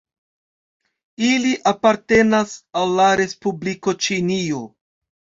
[1.25, 4.63] Ili apartenas al la Respubliko Ĉinio.